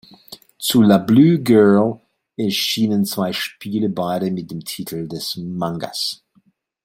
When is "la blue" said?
0.81-1.39